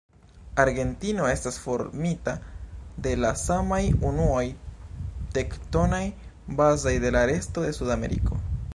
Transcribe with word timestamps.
Argentino 0.61 1.27
estas 1.31 1.59
formita 1.65 2.33
de 3.07 3.13
la 3.25 3.31
samaj 3.43 3.83
unuoj 4.13 4.43
tektonaj 5.37 6.03
bazaj 6.63 6.99
de 7.09 7.17
la 7.19 7.27
resto 7.35 7.69
de 7.69 7.81
Sudameriko. 7.81 8.45